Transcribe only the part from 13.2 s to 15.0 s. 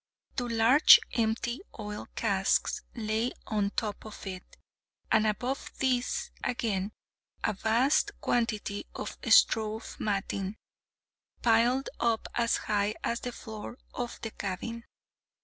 floor of the cabin.